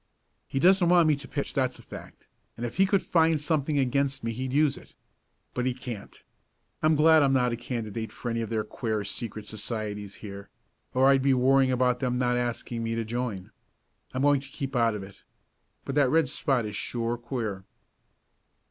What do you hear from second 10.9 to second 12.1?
or I'd be worrying about